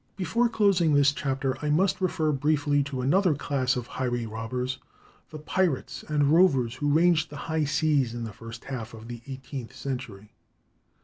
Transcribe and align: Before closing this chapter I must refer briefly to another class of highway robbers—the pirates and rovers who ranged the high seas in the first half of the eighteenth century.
Before 0.15 0.49
closing 0.49 0.95
this 0.95 1.11
chapter 1.11 1.63
I 1.63 1.69
must 1.69 2.01
refer 2.01 2.31
briefly 2.31 2.81
to 2.85 3.01
another 3.01 3.35
class 3.35 3.75
of 3.75 3.85
highway 3.85 4.25
robbers—the 4.25 5.37
pirates 5.37 6.01
and 6.07 6.33
rovers 6.33 6.73
who 6.73 6.89
ranged 6.91 7.29
the 7.29 7.37
high 7.45 7.65
seas 7.65 8.15
in 8.15 8.23
the 8.23 8.33
first 8.33 8.63
half 8.63 8.95
of 8.95 9.07
the 9.07 9.21
eighteenth 9.27 9.75
century. 9.75 10.31